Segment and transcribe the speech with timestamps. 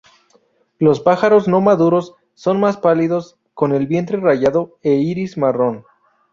[0.79, 5.85] Los pájaros no maduros son más pálidos, con el vientre rayado e iris marrón.